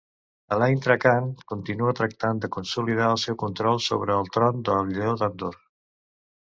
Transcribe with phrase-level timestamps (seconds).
[0.55, 5.65] Elayne Trakand continua tractant de consolidar el seu control sobre el Tron del Lleó d'Andor.